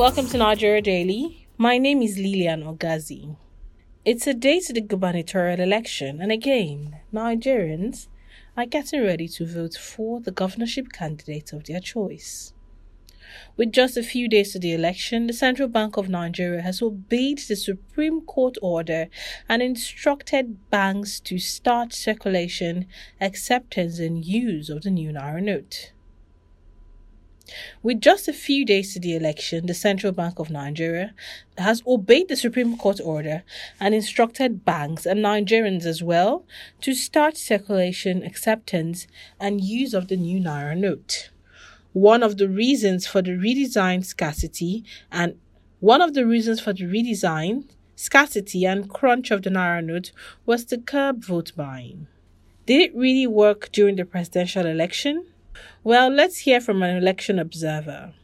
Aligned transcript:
Welcome 0.00 0.28
to 0.28 0.38
Nigeria 0.38 0.80
Daily. 0.80 1.46
My 1.58 1.76
name 1.76 2.00
is 2.00 2.16
Lilian 2.16 2.62
Ogazi. 2.62 3.36
It's 4.02 4.26
a 4.26 4.32
day 4.32 4.58
to 4.60 4.72
the 4.72 4.80
gubernatorial 4.80 5.60
election, 5.60 6.22
and 6.22 6.32
again, 6.32 7.00
Nigerians 7.12 8.08
are 8.56 8.64
getting 8.64 9.04
ready 9.04 9.28
to 9.28 9.44
vote 9.44 9.74
for 9.74 10.18
the 10.18 10.30
governorship 10.30 10.90
candidate 10.90 11.52
of 11.52 11.66
their 11.66 11.80
choice. 11.80 12.54
With 13.58 13.72
just 13.72 13.98
a 13.98 14.02
few 14.02 14.26
days 14.26 14.54
to 14.54 14.58
the 14.58 14.72
election, 14.72 15.26
the 15.26 15.34
Central 15.34 15.68
Bank 15.68 15.98
of 15.98 16.08
Nigeria 16.08 16.62
has 16.62 16.80
obeyed 16.80 17.40
the 17.40 17.54
Supreme 17.54 18.22
Court 18.22 18.56
order 18.62 19.08
and 19.50 19.60
instructed 19.60 20.70
banks 20.70 21.20
to 21.20 21.38
start 21.38 21.92
circulation, 21.92 22.86
acceptance, 23.20 23.98
and 23.98 24.24
use 24.24 24.70
of 24.70 24.80
the 24.80 24.90
new 24.90 25.10
Naira 25.10 25.42
note. 25.42 25.92
With 27.82 28.00
just 28.00 28.28
a 28.28 28.32
few 28.32 28.64
days 28.64 28.92
to 28.94 29.00
the 29.00 29.14
election, 29.16 29.66
the 29.66 29.74
Central 29.74 30.12
Bank 30.12 30.38
of 30.38 30.50
Nigeria 30.50 31.14
has 31.58 31.82
obeyed 31.86 32.28
the 32.28 32.36
Supreme 32.36 32.76
Court 32.76 33.00
order 33.02 33.42
and 33.78 33.94
instructed 33.94 34.64
banks 34.64 35.06
and 35.06 35.20
Nigerians 35.20 35.84
as 35.84 36.02
well 36.02 36.44
to 36.80 36.94
start 36.94 37.36
circulation, 37.36 38.22
acceptance, 38.22 39.06
and 39.38 39.60
use 39.60 39.94
of 39.94 40.08
the 40.08 40.16
new 40.16 40.40
Naira 40.40 40.76
note. 40.76 41.30
One 41.92 42.22
of 42.22 42.36
the 42.36 42.48
reasons 42.48 43.06
for 43.06 43.22
the 43.22 43.32
redesigned 43.32 44.04
scarcity 44.04 44.84
and 45.10 45.38
one 45.80 46.02
of 46.02 46.14
the 46.14 46.26
reasons 46.26 46.60
for 46.60 46.72
the 46.72 46.84
redesign, 46.84 47.64
scarcity, 47.96 48.66
and 48.66 48.88
crunch 48.90 49.30
of 49.30 49.42
the 49.42 49.50
Naira 49.50 49.84
note 49.84 50.12
was 50.44 50.64
to 50.66 50.78
curb 50.78 51.24
vote 51.24 51.52
buying. 51.56 52.06
Did 52.66 52.82
it 52.82 52.94
really 52.94 53.26
work 53.26 53.72
during 53.72 53.96
the 53.96 54.04
presidential 54.04 54.66
election? 54.66 55.26
Well, 55.84 56.08
let's 56.08 56.38
hear 56.38 56.60
from 56.60 56.82
an 56.82 56.96
election 56.96 57.38
observer. 57.38 58.14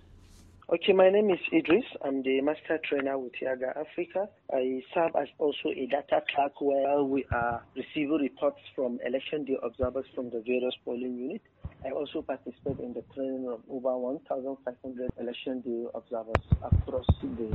Okay, 0.68 0.92
my 0.92 1.10
name 1.10 1.30
is 1.30 1.38
Idris. 1.52 1.84
I'm 2.04 2.24
the 2.24 2.40
master 2.40 2.80
trainer 2.88 3.16
with 3.16 3.34
Yiaga 3.40 3.70
Africa. 3.76 4.28
I 4.52 4.82
serve 4.92 5.12
as 5.14 5.28
also 5.38 5.68
a 5.68 5.86
data 5.86 6.24
clerk 6.34 6.60
where 6.60 7.04
we 7.04 7.24
are 7.30 7.62
receiving 7.76 8.18
reports 8.20 8.58
from 8.74 8.98
election 9.06 9.44
day 9.44 9.56
observers 9.62 10.06
from 10.12 10.30
the 10.30 10.42
various 10.44 10.74
polling 10.84 11.16
units. 11.16 11.44
I 11.84 11.90
also 11.90 12.22
participate 12.22 12.78
in 12.80 12.92
the 12.94 13.02
training 13.14 13.48
of 13.48 13.60
over 13.70 13.96
1,500 13.96 15.10
election 15.20 15.60
day 15.60 15.84
observers 15.94 16.42
across 16.62 17.06
the 17.22 17.50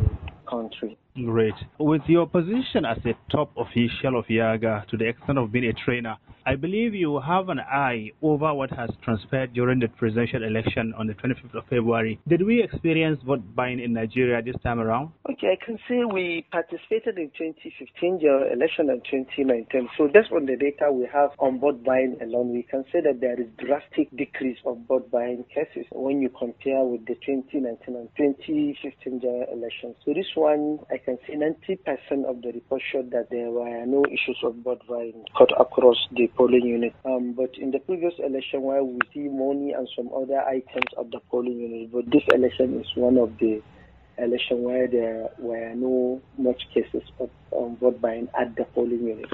country. 0.50 0.98
Great. 1.16 1.54
With 1.80 2.04
your 2.08 2.28
position 2.28 2.86
as 2.86 2.98
a 3.06 3.14
top 3.30 3.52
official 3.58 4.17
of 4.17 4.26
Yiaga 4.26 4.88
to 4.88 4.98
the 4.98 5.09
extent 5.09 5.38
of 5.38 5.52
being 5.52 5.66
a 5.66 5.73
trainer, 5.73 6.17
I 6.44 6.56
believe 6.56 6.95
you 6.95 7.20
have 7.20 7.50
an 7.50 7.59
eye 7.59 8.12
over 8.23 8.52
what 8.54 8.72
has 8.72 8.89
transpired 9.04 9.54
during 9.54 9.80
the 9.80 9.89
presidential 9.89 10.44
election 10.44 10.92
on 10.98 11.06
the 11.06 11.14
25th 11.14 11.54
of 11.54 11.66
February. 11.70 12.20
Did 12.28 12.42
we 12.42 12.64
experience 12.64 13.20
vote 13.23 13.44
buying 13.56 13.80
in 13.80 13.94
Nigeria 13.94 14.42
this 14.42 14.56
time 14.64 14.80
around? 14.80 15.12
Okay, 15.30 15.56
I 15.56 15.64
can 15.64 15.78
say 15.88 16.04
we 16.04 16.48
participated 16.52 17.20
in 17.20 17.30
2015 17.38 18.22
general 18.22 18.52
election 18.52 18.89
and 18.89 19.04
2019. 19.06 19.89
So 19.98 20.09
that's 20.12 20.30
on 20.32 20.48
the 20.48 20.56
data 20.56 20.92
we 20.92 21.08
have 21.14 21.30
on 21.38 21.59
vote 21.59 21.84
buying 21.84 22.17
alone. 22.22 22.54
We 22.54 22.64
can 22.64 22.86
say 22.92 23.02
that 23.02 23.22
there 23.22 23.39
is 23.39 23.48
drastic 23.59 24.00
decrease 24.16 24.57
of 24.66 24.77
vote 24.88 25.09
buying 25.11 25.44
cases 25.53 25.85
when 25.91 26.21
you 26.21 26.30
compare 26.30 26.83
with 26.83 27.05
the 27.05 27.16
2019 27.25 27.95
and 27.95 28.08
2015 28.17 29.21
general 29.21 29.45
elections. 29.52 29.95
So 30.05 30.13
this 30.13 30.27
one, 30.35 30.80
I 30.89 30.97
can 30.97 31.17
say 31.27 31.35
90% 31.35 32.25
of 32.25 32.41
the 32.41 32.52
report 32.53 32.81
showed 32.91 33.11
that 33.11 33.30
there 33.30 33.49
were 33.49 33.85
no 33.85 34.03
issues 34.05 34.38
of 34.43 34.55
vote 34.63 34.81
buying 34.88 35.25
cut 35.38 35.49
across 35.59 35.97
the 36.11 36.27
polling 36.35 36.66
unit. 36.66 36.93
Um, 37.05 37.33
but 37.33 37.58
in 37.58 37.71
the 37.71 37.80
previous 37.80 38.13
election, 38.19 38.63
where 38.63 38.83
we 38.83 38.99
see 39.13 39.27
money 39.30 39.73
and 39.73 39.88
some 39.95 40.09
other 40.15 40.41
items 40.41 40.91
of 40.97 41.11
the 41.11 41.19
polling 41.30 41.59
unit, 41.59 41.92
but 41.92 42.05
this 42.11 42.23
election 42.33 42.80
is 42.80 42.87
one 42.95 43.17
of 43.17 43.37
the 43.39 43.61
election 44.17 44.64
where 44.64 44.87
there 44.87 45.30
were 45.39 45.73
no 45.76 46.21
much 46.37 46.61
cases 46.73 47.03
of 47.20 47.30
um, 47.58 47.77
vote 47.77 47.99
buying 48.02 48.27
at 48.39 48.55
the 48.55 48.65
polling 48.65 49.08
unit. 49.08 49.31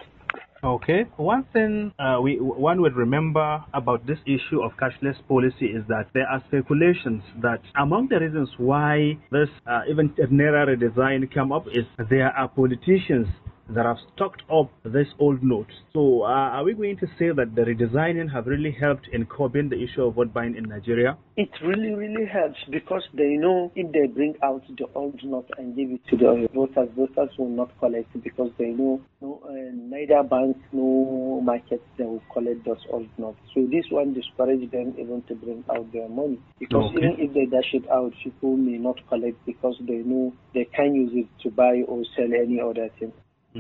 Okay. 0.64 1.06
One 1.18 1.46
thing 1.54 1.94
uh, 2.00 2.20
we 2.22 2.38
one 2.40 2.82
would 2.82 2.96
remember 2.96 3.64
about 3.74 4.08
this 4.08 4.18
issue 4.26 4.62
of 4.64 4.72
cashless 4.82 5.16
policy 5.28 5.68
is 5.68 5.84
that 5.88 6.08
there 6.14 6.28
are 6.28 6.44
speculations 6.48 7.22
that 7.42 7.62
among 7.76 8.08
the 8.10 8.20
reasons 8.20 8.50
why 8.58 9.18
this 9.32 9.50
uh, 9.68 9.82
even 9.90 10.10
Naira 10.10 10.66
redesign 10.68 11.32
came 11.32 11.52
up 11.52 11.68
is 11.68 11.86
there 12.10 12.32
are 12.36 12.48
politicians 12.48 13.28
that 13.70 13.86
have 13.86 13.98
stocked 14.16 14.44
up 14.52 14.72
this 14.84 15.08
old 15.20 15.44
note. 15.44 15.68
So, 15.94 16.24
uh, 16.24 16.28
are 16.28 16.64
we 16.64 16.74
going 16.74 16.98
to 16.98 17.08
say 17.20 17.30
that 17.36 17.56
the 17.56 17.62
redesigning 17.62 18.32
have 18.32 18.48
really 18.48 18.72
helped 18.72 19.08
in 19.12 19.26
curbing 19.26 19.70
the 19.70 19.82
issue 19.82 20.04
of 20.04 20.16
vote 20.16 20.34
buying 20.34 20.56
in 20.56 20.64
Nigeria? 20.64 21.18
It 21.36 21.50
really, 21.62 21.94
really 21.94 22.26
helps 22.26 22.58
because 22.72 23.04
they 23.14 23.36
know 23.38 23.72
if 23.76 23.92
they 23.92 24.08
bring 24.08 24.36
out 24.44 24.64
the 24.78 24.86
old 24.96 25.20
note 25.24 25.50
and 25.58 25.76
give 25.76 25.92
it 25.92 26.02
to 26.10 26.18
the 26.18 26.48
voters, 26.54 26.90
voters 26.96 27.30
will 27.38 27.50
not 27.50 27.78
collect 27.80 28.16
it 28.16 28.24
because 28.24 28.52
they 28.58 28.70
know 28.70 29.02
no, 29.22 29.42
uh, 29.48 29.52
neither 29.74 30.24
banks, 30.24 30.60
no 30.72 31.42
markets, 31.44 31.84
they 31.98 32.06
will 32.06 32.24
collect 32.34 32.66
those 32.66 32.84
old 32.92 33.10
notes. 33.18 33.40
So 33.54 33.68
this 33.70 33.86
one 33.92 34.14
discourages 34.14 34.72
them 34.72 34.96
even 34.98 35.24
to 35.28 35.36
bring 35.36 35.64
out 35.70 35.92
their 35.92 36.10
money 36.10 36.40
because 36.60 36.86
Okay. 36.86 36.98
even 37.06 37.16
if 37.20 37.34
they 37.34 37.46
dash 37.46 37.74
it 37.74 37.90
out, 37.90 38.14
people 38.24 38.58
may 38.58 38.78
not 38.78 38.96
collect 39.08 39.44
because 39.46 39.76
they 39.88 39.98
know 40.06 40.34
they 40.54 40.66
can 40.66 40.96
use 40.96 41.12
it 41.14 41.28
to 41.44 41.52
buy 41.52 41.84
or 41.88 42.04
sell 42.16 42.34
any 42.34 42.60
other 42.60 42.90
thing. 43.00 43.12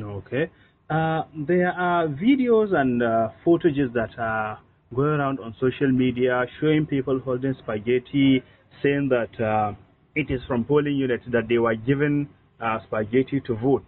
Okay. 0.03 0.49
Uh, 0.89 1.23
there 1.35 1.71
are 1.71 2.07
videos 2.07 2.73
and 2.73 3.03
uh, 3.03 3.29
footages 3.45 3.91
that 3.93 4.09
are 4.17 4.59
going 4.95 5.19
around 5.19 5.39
on 5.39 5.55
social 5.59 5.91
media 5.91 6.45
showing 6.61 6.85
people 6.85 7.19
holding 7.19 7.53
spaghetti, 7.59 8.41
saying 8.81 9.09
that 9.09 9.43
uh, 9.43 9.73
it 10.15 10.31
is 10.31 10.39
from 10.47 10.63
polling 10.63 10.95
units 10.95 11.23
that 11.31 11.47
they 11.49 11.57
were 11.57 11.75
given 11.75 12.29
uh, 12.61 12.79
spaghetti 12.87 13.41
to 13.45 13.55
vote. 13.55 13.85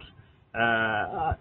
Uh, 0.54 0.58
uh, 0.58 0.62
uh, 0.62 1.34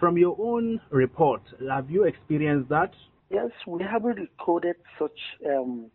from 0.00 0.16
your 0.16 0.36
own 0.40 0.80
report, 0.90 1.42
have 1.70 1.90
you 1.90 2.04
experienced 2.04 2.68
that? 2.68 2.90
Yes, 3.30 3.50
we 3.66 3.82
haven't 3.82 4.16
recorded 4.16 4.76
such 4.98 5.18
um, 5.46 5.90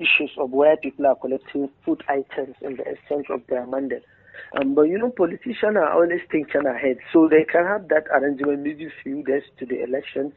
issues 0.00 0.30
of 0.38 0.50
where 0.50 0.76
people 0.76 1.06
are 1.06 1.16
collecting 1.16 1.68
food 1.84 2.02
items 2.08 2.56
in 2.62 2.76
the 2.76 2.84
exchange 2.88 3.26
of 3.30 3.42
their 3.48 3.66
mandate. 3.66 4.02
Um, 4.58 4.74
but 4.74 4.82
you 4.82 4.98
know, 4.98 5.10
politicians 5.10 5.76
are 5.76 5.92
always 5.92 6.20
thinking 6.30 6.66
ahead, 6.66 6.96
so 7.12 7.28
they 7.28 7.44
can 7.44 7.64
have 7.66 7.88
that 7.88 8.04
arrangement 8.10 8.62
maybe 8.62 8.88
few 9.02 9.22
days 9.22 9.42
to 9.58 9.66
the 9.66 9.82
elections 9.82 10.32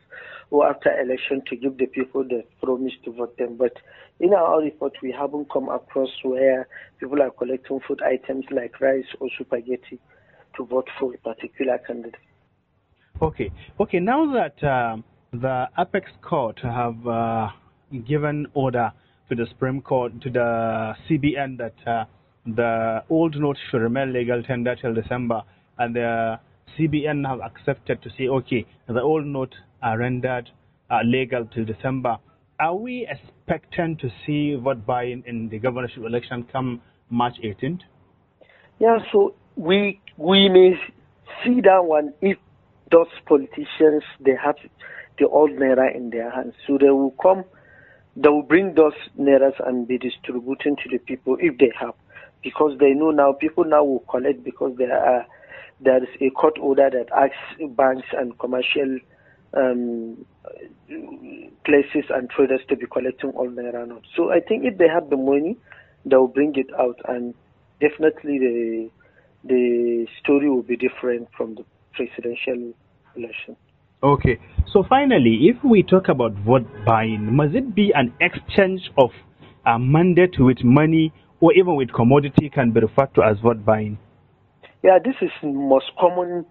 or 0.51 0.67
after 0.67 0.91
election 0.99 1.41
to 1.47 1.55
give 1.55 1.77
the 1.77 1.87
people 1.87 2.23
the 2.23 2.43
promise 2.61 2.93
to 3.05 3.11
vote 3.11 3.37
them. 3.37 3.55
But 3.57 3.73
in 4.19 4.33
our 4.33 4.61
report, 4.61 4.93
we 5.01 5.11
haven't 5.17 5.51
come 5.51 5.69
across 5.69 6.09
where 6.23 6.67
people 6.99 7.21
are 7.21 7.31
collecting 7.31 7.79
food 7.87 8.01
items 8.03 8.45
like 8.51 8.79
rice 8.79 9.05
or 9.19 9.29
spaghetti 9.39 9.99
to 10.57 10.65
vote 10.65 10.87
for 10.99 11.13
a 11.13 11.17
particular 11.17 11.79
candidate. 11.79 12.15
Okay. 13.21 13.51
Okay. 13.79 13.99
Now 13.99 14.31
that 14.33 14.63
um, 14.63 15.03
the 15.31 15.67
apex 15.79 16.11
court 16.21 16.59
have 16.61 17.07
uh, 17.07 17.49
given 18.05 18.47
order 18.53 18.91
to 19.35 19.43
the 19.43 19.49
Supreme 19.49 19.81
Court 19.81 20.21
to 20.21 20.29
the 20.29 20.93
CBN 21.09 21.57
that 21.57 21.87
uh, 21.87 22.05
the 22.45 23.03
old 23.09 23.35
note 23.39 23.57
should 23.69 23.81
remain 23.81 24.13
legal 24.13 24.43
tender 24.43 24.75
till 24.75 24.93
December, 24.93 25.41
and 25.77 25.95
the 25.95 26.39
CBN 26.77 27.27
have 27.27 27.39
accepted 27.41 28.01
to 28.03 28.09
say, 28.17 28.27
okay, 28.27 28.65
the 28.87 29.01
old 29.01 29.25
note 29.25 29.55
are 29.81 29.97
rendered 29.97 30.49
uh, 30.89 30.99
legal 31.05 31.45
till 31.45 31.65
December. 31.65 32.17
Are 32.59 32.75
we 32.75 33.07
expecting 33.09 33.97
to 33.97 34.09
see 34.25 34.55
vote 34.55 34.85
buying 34.85 35.23
in 35.25 35.49
the 35.49 35.59
governorship 35.59 36.03
election 36.05 36.45
come 36.51 36.81
March 37.09 37.35
18th? 37.43 37.81
Yeah, 38.79 38.97
so 39.11 39.35
we 39.55 39.99
we 40.17 40.49
may 40.49 40.73
see 41.43 41.61
that 41.61 41.83
one 41.83 42.13
if 42.21 42.37
those 42.91 43.07
politicians 43.27 44.03
they 44.19 44.35
have 44.43 44.55
the 45.19 45.27
old 45.27 45.51
naira 45.51 45.95
in 45.95 46.09
their 46.09 46.29
hands, 46.31 46.53
so 46.67 46.77
they 46.79 46.89
will 46.89 47.13
come, 47.21 47.43
they 48.15 48.29
will 48.29 48.43
bring 48.43 48.75
those 48.75 48.93
nairas 49.19 49.55
and 49.67 49.87
be 49.87 49.97
distributing 49.97 50.75
to 50.77 50.89
the 50.89 50.99
people 50.99 51.37
if 51.39 51.57
they 51.57 51.71
have, 51.79 51.95
because 52.43 52.77
they 52.79 52.91
know 52.91 53.11
now 53.11 53.33
people 53.33 53.63
now 53.63 53.83
will 53.83 54.03
collect 54.09 54.43
because 54.43 54.75
there 54.77 54.97
are 54.97 55.25
there 55.81 56.01
is 56.03 56.09
a 56.21 56.29
court 56.29 56.57
order 56.61 56.89
that 56.89 57.11
asks 57.11 57.75
banks 57.75 58.07
and 58.13 58.37
commercial 58.39 58.99
um, 59.55 60.25
places 61.65 62.05
and 62.09 62.29
traders 62.29 62.61
to 62.69 62.75
be 62.75 62.85
collecting 62.85 63.31
all 63.31 63.49
naira 63.49 63.87
notes. 63.87 64.07
So 64.15 64.31
I 64.31 64.39
think 64.39 64.63
if 64.65 64.77
they 64.77 64.87
have 64.87 65.09
the 65.09 65.17
money, 65.17 65.57
they 66.05 66.15
will 66.15 66.27
bring 66.27 66.53
it 66.55 66.67
out 66.77 66.99
and 67.07 67.33
definitely 67.79 68.39
the 68.39 68.89
the 69.45 70.07
story 70.21 70.49
will 70.49 70.63
be 70.63 70.77
different 70.77 71.27
from 71.35 71.55
the 71.55 71.65
presidential 71.93 72.73
election. 73.15 73.57
Okay. 74.03 74.37
So 74.73 74.83
finally, 74.89 75.47
if 75.47 75.63
we 75.63 75.81
talk 75.81 76.09
about 76.09 76.33
vote 76.45 76.67
buying, 76.85 77.33
must 77.33 77.55
it 77.55 77.73
be 77.73 77.93
an 77.95 78.13
exchange 78.19 78.81
of 78.97 79.11
a 79.65 79.79
mandate 79.79 80.35
with 80.39 80.63
money 80.63 81.13
or 81.39 81.53
even 81.53 81.75
with 81.75 81.93
commodity 81.93 82.49
can 82.49 82.71
be 82.71 82.81
referred 82.81 83.15
to 83.15 83.23
as 83.23 83.37
vote 83.39 83.63
buying? 83.63 83.97
Yeah, 84.83 84.99
this 85.03 85.15
is 85.21 85.29
most 85.43 85.85
common 85.97 86.45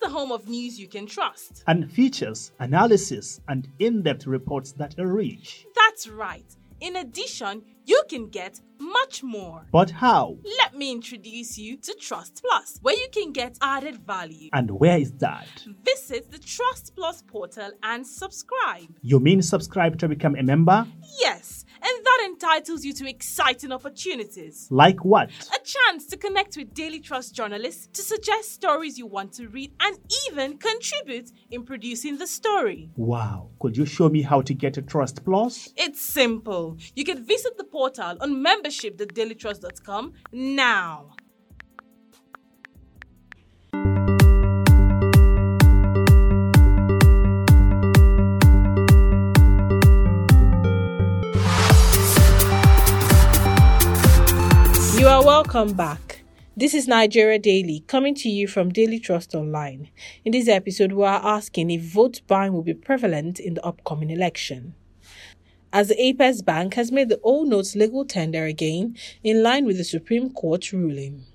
the 0.00 0.08
home 0.08 0.32
of 0.32 0.48
news 0.48 0.78
you 0.78 0.88
can 0.88 1.06
trust. 1.06 1.62
And 1.66 1.90
features, 1.90 2.52
analysis, 2.58 3.40
and 3.48 3.68
in 3.78 4.02
depth 4.02 4.26
reports 4.26 4.72
that 4.72 4.98
are 4.98 5.06
rich. 5.06 5.66
That's 5.74 6.08
right. 6.08 6.46
In 6.80 6.96
addition, 6.96 7.62
you 7.90 8.02
can 8.08 8.28
get 8.28 8.60
much 8.78 9.22
more. 9.22 9.66
But 9.72 9.90
how? 9.90 10.36
Let 10.58 10.74
me 10.76 10.92
introduce 10.92 11.58
you 11.58 11.76
to 11.78 11.92
Trust 12.00 12.40
Plus, 12.42 12.78
where 12.80 12.94
you 12.94 13.08
can 13.12 13.32
get 13.32 13.58
added 13.60 13.98
value. 14.06 14.48
And 14.52 14.70
where 14.70 14.98
is 14.98 15.12
that? 15.14 15.48
Visit 15.84 16.30
the 16.30 16.38
Trust 16.38 16.94
Plus 16.94 17.20
portal 17.22 17.72
and 17.82 18.06
subscribe. 18.06 18.88
You 19.02 19.18
mean 19.18 19.42
subscribe 19.42 19.98
to 19.98 20.08
become 20.08 20.36
a 20.36 20.42
member? 20.42 20.86
Yes, 21.20 21.64
and 21.82 22.06
that 22.06 22.26
entitles 22.26 22.84
you 22.84 22.92
to 22.94 23.08
exciting 23.08 23.72
opportunities. 23.72 24.68
Like 24.70 25.04
what? 25.04 25.30
A 25.30 25.58
chance 25.64 26.06
to 26.06 26.16
connect 26.16 26.56
with 26.56 26.72
Daily 26.72 27.00
Trust 27.00 27.34
journalists 27.34 27.88
to 27.94 28.02
suggest 28.02 28.52
stories 28.52 28.98
you 28.98 29.06
want 29.06 29.32
to 29.34 29.48
read 29.48 29.72
and 29.80 29.98
even 30.28 30.58
contribute 30.58 31.32
in 31.50 31.64
producing 31.64 32.18
the 32.18 32.26
story. 32.26 32.90
Wow. 32.96 33.50
Could 33.60 33.76
you 33.76 33.84
show 33.84 34.08
me 34.08 34.22
how 34.22 34.42
to 34.42 34.54
get 34.54 34.76
a 34.76 34.82
Trust 34.82 35.24
Plus? 35.24 35.72
It's 35.76 36.00
simple. 36.00 36.78
You 36.94 37.04
can 37.04 37.24
visit 37.24 37.58
the 37.58 37.64
portal 37.64 37.79
on 38.20 38.42
membership.dailytrust.com 38.42 40.12
now. 40.32 41.16
You 54.98 55.08
are 55.08 55.24
welcome 55.24 55.72
back. 55.72 56.22
This 56.54 56.74
is 56.74 56.86
Nigeria 56.86 57.38
Daily, 57.38 57.82
coming 57.86 58.14
to 58.16 58.28
you 58.28 58.46
from 58.46 58.68
Daily 58.68 58.98
Trust 58.98 59.34
Online. 59.34 59.88
In 60.26 60.32
this 60.32 60.48
episode, 60.48 60.92
we 60.92 61.04
are 61.04 61.24
asking 61.24 61.70
if 61.70 61.80
vote 61.80 62.20
buying 62.26 62.52
will 62.52 62.62
be 62.62 62.74
prevalent 62.74 63.40
in 63.40 63.54
the 63.54 63.64
upcoming 63.64 64.10
election. 64.10 64.74
As 65.72 65.86
the 65.88 66.02
Apex 66.02 66.42
Bank 66.42 66.74
has 66.74 66.90
made 66.90 67.08
the 67.08 67.20
old 67.22 67.48
notes 67.48 67.76
legal 67.76 68.04
tender 68.04 68.44
again, 68.44 68.96
in 69.22 69.42
line 69.42 69.64
with 69.64 69.76
the 69.76 69.84
Supreme 69.84 70.30
Court 70.30 70.72
ruling. 70.72 71.26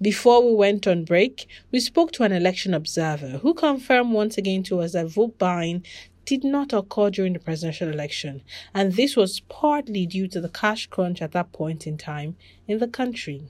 Before 0.00 0.44
we 0.44 0.54
went 0.54 0.86
on 0.86 1.04
break, 1.04 1.48
we 1.72 1.80
spoke 1.80 2.12
to 2.12 2.24
an 2.24 2.32
election 2.32 2.74
observer 2.74 3.38
who 3.38 3.54
confirmed 3.54 4.12
once 4.12 4.36
again 4.36 4.62
to 4.64 4.80
us 4.80 4.92
that 4.92 5.06
vote 5.06 5.38
buying 5.38 5.84
did 6.26 6.44
not 6.44 6.74
occur 6.74 7.08
during 7.08 7.32
the 7.32 7.38
presidential 7.38 7.88
election, 7.88 8.42
and 8.74 8.92
this 8.92 9.16
was 9.16 9.40
partly 9.48 10.04
due 10.04 10.28
to 10.28 10.42
the 10.42 10.50
cash 10.50 10.86
crunch 10.86 11.22
at 11.22 11.32
that 11.32 11.50
point 11.52 11.86
in 11.86 11.96
time 11.96 12.36
in 12.66 12.78
the 12.78 12.88
country. 12.88 13.44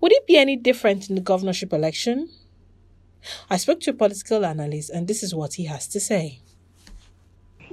Would 0.00 0.12
it 0.12 0.28
be 0.28 0.36
any 0.36 0.54
different 0.54 1.08
in 1.08 1.16
the 1.16 1.20
governorship 1.20 1.72
election? 1.72 2.30
I 3.50 3.56
spoke 3.56 3.80
to 3.80 3.90
a 3.90 3.94
political 3.94 4.46
analyst, 4.46 4.90
and 4.90 5.08
this 5.08 5.24
is 5.24 5.34
what 5.34 5.54
he 5.54 5.64
has 5.64 5.88
to 5.88 5.98
say. 5.98 6.40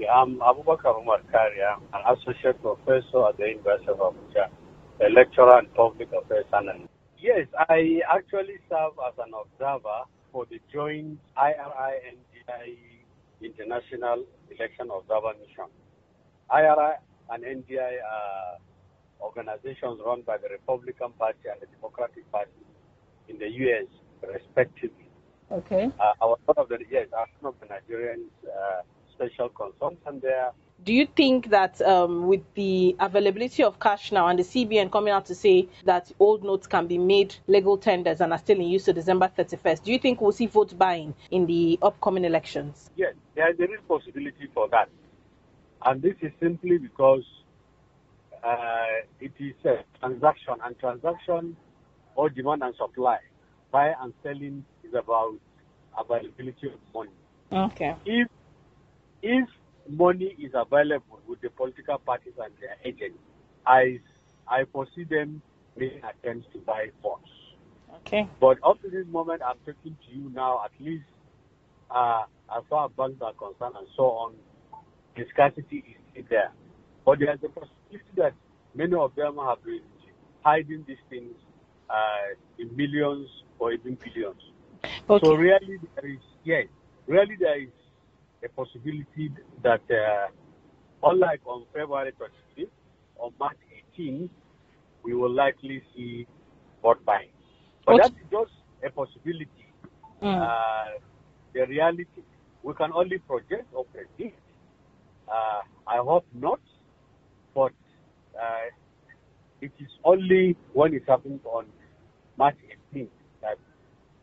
I'm 0.06 0.38
Abubakar 0.40 1.02
Umar 1.02 1.22
Kari. 1.32 1.58
I'm 1.64 1.82
an 1.94 2.18
associate 2.18 2.62
professor 2.62 3.26
at 3.30 3.38
the 3.38 3.50
University 3.50 3.90
of 3.90 3.98
Abuja, 3.98 4.46
a 5.02 5.10
lecturer 5.10 5.58
in 5.60 5.66
public 5.74 6.10
affairs 6.14 6.46
analyst. 6.54 6.90
Yes, 7.18 7.48
I 7.68 8.02
actually 8.14 8.62
serve 8.70 8.94
as 9.08 9.18
an 9.18 9.34
observer 9.34 10.06
for 10.32 10.46
the 10.52 10.60
joint 10.72 11.18
IRI-NDI 11.36 12.78
International 13.42 14.24
Election 14.54 14.90
Observer 14.94 15.34
Mission. 15.42 15.66
IRI 16.52 16.94
and 17.32 17.44
NDI 17.44 17.98
are 18.06 18.58
organizations 19.20 20.00
run 20.06 20.22
by 20.22 20.38
the 20.38 20.50
Republican 20.50 21.12
Party 21.18 21.50
and 21.52 21.60
the 21.60 21.66
Democratic 21.76 22.32
Party 22.32 22.52
in 23.30 23.40
the 23.40 23.50
U.S. 23.66 23.88
respectively. 24.22 25.10
Okay. 25.52 25.90
Uh, 26.00 26.14
I 26.22 26.26
was 26.26 26.40
one 26.46 26.58
of 26.58 26.70
the 26.70 26.78
yes, 26.92 27.08
I 27.18 27.22
was 27.22 27.30
one 27.40 27.54
of 27.56 27.60
the 27.60 27.74
Nigerian 27.74 28.26
uh, 28.46 28.82
special 29.18 29.52
there. 30.22 30.52
Do 30.84 30.94
you 30.94 31.08
think 31.08 31.50
that 31.50 31.82
um, 31.82 32.28
with 32.28 32.44
the 32.54 32.96
availability 33.00 33.64
of 33.64 33.80
cash 33.80 34.12
now 34.12 34.28
and 34.28 34.38
the 34.38 34.44
CBN 34.44 34.92
coming 34.92 35.12
out 35.12 35.26
to 35.26 35.36
say 35.36 35.68
that 35.86 36.12
old 36.20 36.44
notes 36.44 36.68
can 36.68 36.86
be 36.86 37.00
made 37.00 37.36
legal 37.48 37.78
tenders 37.78 38.22
and 38.22 38.32
are 38.32 38.38
still 38.38 38.60
in 38.60 38.68
use 38.68 38.86
to 38.86 38.94
December 38.94 39.30
31st, 39.36 39.84
do 39.84 39.92
you 39.92 39.98
think 39.98 40.22
we'll 40.22 40.32
see 40.32 40.46
vote 40.46 40.78
buying 40.78 41.16
in 41.32 41.48
the 41.48 41.80
upcoming 41.82 42.26
elections? 42.26 42.92
Yes, 42.96 43.16
there 43.36 43.50
is 43.52 43.80
a 43.80 43.88
possibility 43.88 44.48
for 44.54 44.70
that. 44.70 44.90
And 45.84 46.02
this 46.02 46.16
is 46.22 46.32
simply 46.40 46.78
because 46.78 47.24
uh, 48.44 48.86
it 49.20 49.34
is 49.40 49.56
a 49.66 49.84
transaction, 50.00 50.56
and 50.64 50.78
transaction 50.80 51.58
or 52.16 52.30
demand 52.30 52.62
and 52.64 52.76
supply, 52.76 53.18
buy 53.72 53.94
and 54.00 54.14
selling 54.24 54.64
is 54.84 54.94
about 54.94 55.36
availability 55.98 56.68
of 56.68 56.80
money. 56.94 57.12
Okay. 57.52 57.96
If 58.06 58.28
if 59.22 59.48
money 59.90 60.36
is 60.40 60.52
available 60.54 61.20
with 61.28 61.42
the 61.42 61.50
political 61.50 61.98
parties 61.98 62.34
and 62.38 62.54
their 62.60 62.78
agents, 62.84 63.20
I 63.66 64.00
I 64.48 64.64
foresee 64.72 65.04
them 65.04 65.42
making 65.76 66.02
attempts 66.04 66.48
to 66.54 66.60
buy 66.60 66.90
votes. 67.02 67.30
Okay. 67.98 68.28
But 68.40 68.58
up 68.64 68.82
to 68.82 68.90
this 68.90 69.06
moment, 69.08 69.42
I'm 69.46 69.58
talking 69.66 69.98
to 70.08 70.16
you 70.16 70.30
now. 70.34 70.64
At 70.64 70.72
least 70.80 71.06
uh, 71.90 72.24
as 72.56 72.64
far 72.70 72.86
as 72.86 72.92
banks 72.98 73.22
are 73.22 73.34
concerned 73.34 73.76
and 73.78 73.88
so 73.96 74.04
on, 74.04 74.34
the 75.16 75.26
scarcity 75.34 75.84
is 75.88 75.96
still 76.12 76.24
there. 76.30 76.52
But 77.06 77.20
there's 77.20 77.40
a 77.44 77.50
possibility 77.50 78.12
that 78.18 78.34
many 78.76 78.94
of 78.94 79.16
them 79.16 79.38
have 79.38 79.64
been 79.64 79.82
hiding 80.44 80.86
these 80.88 80.98
things 81.10 81.34
uh, 81.90 82.36
in 82.60 82.76
millions 82.76 83.28
or 83.60 83.74
even 83.74 83.96
billions. 83.96 84.42
Okay. 85.10 85.26
So 85.26 85.36
really, 85.36 85.80
there 85.96 86.12
is 86.12 86.20
yes, 86.44 86.68
really 87.08 87.36
there 87.40 87.62
is 87.62 87.70
a 88.44 88.50
possibility 88.50 89.32
that 89.64 89.82
uh, 89.90 90.28
unlike 91.04 91.42
on 91.46 91.66
February 91.74 92.12
25th 92.20 92.70
or 93.16 93.32
March 93.40 93.58
18th, 93.98 94.30
we 95.04 95.14
will 95.14 95.34
likely 95.34 95.82
see 95.96 96.28
vote 96.82 97.04
buying. 97.06 97.30
But 97.86 97.96
Okay. 97.96 98.04
that 98.04 98.12
is 98.12 98.28
just 98.32 98.52
a 98.86 98.90
possibility. 98.92 99.68
Mm. 100.22 100.42
Uh, 100.42 101.00
the 101.54 101.66
reality, 101.66 102.24
we 102.64 102.74
can 102.74 102.92
only 102.94 103.20
project 103.20 103.68
or 103.74 103.86
predict. 103.86 104.40
Uh, 105.28 105.62
I 105.88 105.98
hope 105.98 106.26
not, 106.34 106.60
but 107.56 107.74
uh, 108.36 108.68
it 109.62 109.72
is 109.80 109.90
only 110.04 110.56
when 110.74 110.94
it 110.94 111.04
happens 111.08 111.42
on 111.46 111.66
March 112.38 112.58
18th 112.94 113.10
that 113.42 113.58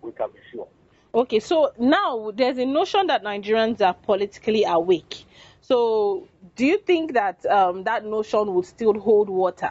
we 0.02 0.12
can 0.12 0.28
be 0.30 0.38
sure. 0.52 0.68
Okay, 1.14 1.38
so 1.38 1.72
now 1.78 2.32
there's 2.34 2.58
a 2.58 2.64
notion 2.66 3.06
that 3.06 3.22
Nigerians 3.22 3.80
are 3.80 3.94
politically 3.94 4.64
awake. 4.64 5.24
So, 5.60 6.26
do 6.56 6.66
you 6.66 6.78
think 6.78 7.12
that 7.12 7.46
um, 7.46 7.84
that 7.84 8.04
notion 8.04 8.52
would 8.52 8.66
still 8.66 8.98
hold 8.98 9.30
water, 9.30 9.70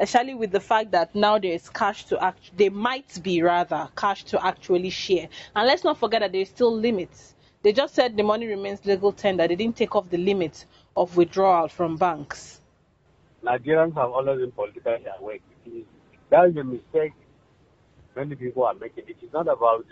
especially 0.00 0.34
with 0.34 0.50
the 0.50 0.58
fact 0.58 0.90
that 0.90 1.14
now 1.14 1.38
there 1.38 1.52
is 1.52 1.68
cash 1.68 2.06
to 2.06 2.20
act? 2.20 2.50
There 2.56 2.72
might 2.72 3.22
be 3.22 3.40
rather 3.40 3.88
cash 3.96 4.24
to 4.24 4.44
actually 4.44 4.90
share, 4.90 5.28
and 5.54 5.68
let's 5.68 5.84
not 5.84 5.96
forget 5.96 6.22
that 6.22 6.32
there 6.32 6.40
is 6.40 6.48
still 6.48 6.76
limits. 6.76 7.36
They 7.62 7.72
just 7.72 7.94
said 7.94 8.16
the 8.16 8.24
money 8.24 8.48
remains 8.48 8.84
legal 8.84 9.12
tender. 9.12 9.46
They 9.46 9.54
didn't 9.54 9.76
take 9.76 9.94
off 9.94 10.10
the 10.10 10.18
limit 10.18 10.66
of 10.96 11.16
withdrawal 11.16 11.68
from 11.68 11.98
banks. 11.98 12.60
Nigerians 13.44 13.94
have 13.94 14.10
always 14.10 14.40
been 14.40 14.50
politically 14.50 15.06
awake. 15.20 15.42
That 16.30 16.48
is 16.48 16.56
a 16.56 16.64
mistake 16.64 17.12
many 18.16 18.34
people 18.34 18.64
are 18.64 18.74
making. 18.74 19.04
It 19.06 19.16
is 19.22 19.32
not 19.32 19.48
about 19.48 19.86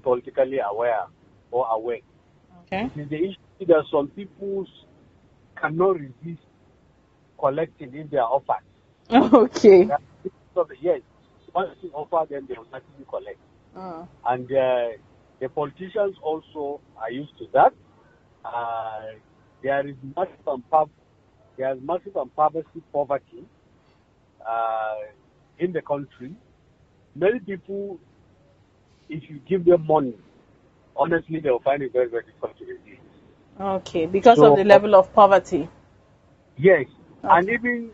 politically 0.00 0.58
aware 0.58 1.04
or 1.50 1.66
awake. 1.68 2.04
Okay. 2.66 2.90
It 2.96 3.00
is 3.02 3.08
the 3.08 3.16
issue 3.16 3.66
that 3.66 3.84
some 3.90 4.08
people 4.08 4.66
cannot 5.60 5.96
resist 5.98 6.42
collecting 7.38 7.94
if 7.94 8.10
they 8.10 8.18
are 8.18 8.28
offered. 8.28 8.62
Okay. 9.10 9.88
So, 10.54 10.66
yes, 10.80 11.00
once 11.54 11.70
you 11.82 11.90
offer 11.94 12.26
them, 12.32 12.46
they 12.48 12.54
will 12.54 12.66
naturally 12.72 13.06
collect. 13.08 13.38
Uh, 13.76 14.04
And 14.26 14.44
uh, 14.52 14.88
the 15.40 15.48
politicians 15.48 16.16
also 16.22 16.80
are 16.96 17.10
used 17.10 17.36
to 17.38 17.46
that. 17.52 17.72
Uh, 18.44 19.00
there 19.62 19.86
is 19.86 19.96
massive 20.16 20.46
and 20.46 20.68
pub- 20.70 20.90
there 21.56 21.72
is 21.74 21.80
massive 21.82 22.16
and 22.16 22.34
pervasive 22.36 22.82
poverty 22.92 23.44
uh, 24.48 24.94
in 25.58 25.72
the 25.72 25.82
country. 25.82 26.34
Many 27.14 27.40
people, 27.40 27.98
if 29.16 29.22
you 29.30 29.36
give 29.48 29.64
them 29.64 29.86
money, 29.86 30.14
honestly, 30.96 31.40
they 31.40 31.50
will 31.50 31.60
find 31.60 31.82
it 31.82 31.92
very, 31.92 32.08
very 32.08 32.24
difficult 32.24 32.56
to 32.58 32.64
resist. 32.64 33.06
okay, 33.60 34.06
because 34.06 34.38
So- 34.38 34.50
of 34.52 34.56
the 34.58 34.64
level 34.64 34.94
of 35.00 35.12
poverty. 35.12 35.68
Yes, 36.56 36.86
Okay. 37.24 37.34
and 37.36 37.48
even 37.56 37.90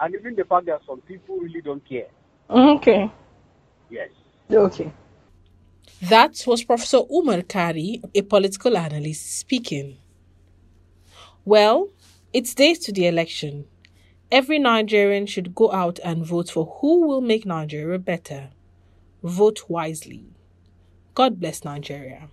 and 0.00 0.14
even 0.14 0.36
the 0.36 0.44
fact 0.44 0.66
that 0.66 0.80
some 0.86 1.00
people 1.02 1.36
really 1.38 1.60
don't 1.60 1.84
care. 1.88 2.06
Okay. 2.48 3.10
Yes. 3.90 4.10
Okay. 4.50 4.92
That 6.02 6.44
was 6.46 6.62
Professor 6.62 7.00
Umar 7.10 7.42
Kari, 7.42 8.00
a 8.14 8.22
political 8.22 8.76
analyst, 8.76 9.38
speaking. 9.40 9.96
Well, 11.44 11.88
it's 12.32 12.54
days 12.54 12.78
to 12.80 12.92
the 12.92 13.06
election. 13.06 13.66
Every 14.30 14.58
Nigerian 14.60 15.26
should 15.26 15.54
go 15.54 15.72
out 15.72 15.98
and 16.04 16.24
vote 16.24 16.50
for 16.50 16.64
who 16.80 17.06
will 17.08 17.20
make 17.22 17.44
Nigeria 17.46 17.98
better. 17.98 18.50
Vote 19.22 19.64
wisely. 19.68 20.24
God 21.14 21.40
bless 21.40 21.64
Nigeria. 21.64 22.28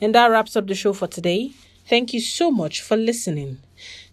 And 0.00 0.14
that 0.14 0.30
wraps 0.30 0.56
up 0.56 0.66
the 0.66 0.74
show 0.74 0.92
for 0.92 1.06
today. 1.06 1.52
Thank 1.88 2.12
you 2.12 2.20
so 2.20 2.50
much 2.50 2.80
for 2.82 2.96
listening. 2.96 3.58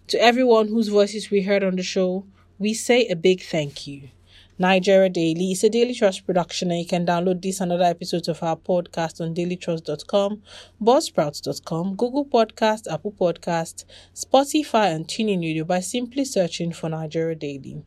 To 0.08 0.22
everyone 0.22 0.68
whose 0.68 0.88
voices 0.88 1.30
we 1.30 1.42
heard 1.42 1.64
on 1.64 1.76
the 1.76 1.82
show, 1.82 2.24
we 2.58 2.74
say 2.74 3.06
a 3.08 3.16
big 3.16 3.42
thank 3.42 3.86
you. 3.86 4.10
Nigeria 4.56 5.08
Daily 5.08 5.50
is 5.50 5.64
a 5.64 5.68
Daily 5.68 5.94
Trust 5.94 6.24
production, 6.24 6.70
and 6.70 6.78
you 6.78 6.86
can 6.86 7.04
download 7.04 7.42
this 7.42 7.60
and 7.60 7.72
other 7.72 7.82
episodes 7.82 8.28
of 8.28 8.40
our 8.40 8.54
podcast 8.56 9.20
on 9.20 9.34
dailytrust.com, 9.34 10.42
buzzsprouts.com, 10.80 11.96
Google 11.96 12.24
Podcast, 12.24 12.82
Apple 12.88 13.10
Podcast, 13.10 13.84
Spotify, 14.14 14.94
and 14.94 15.08
TuneIn 15.08 15.40
Radio 15.40 15.64
by 15.64 15.80
simply 15.80 16.24
searching 16.24 16.72
for 16.72 16.88
Nigeria 16.88 17.34
Daily. 17.34 17.82